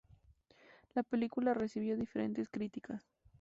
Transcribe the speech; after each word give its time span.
La 0.95 1.03
película 1.03 1.53
recibió 1.53 1.95
diferentes 1.95 2.49
críticas. 2.49 3.07